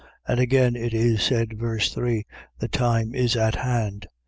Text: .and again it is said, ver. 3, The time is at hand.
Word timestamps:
.and 0.27 0.39
again 0.39 0.75
it 0.75 0.95
is 0.95 1.21
said, 1.21 1.59
ver. 1.59 1.77
3, 1.77 2.25
The 2.57 2.67
time 2.67 3.13
is 3.13 3.35
at 3.35 3.53
hand. 3.57 4.07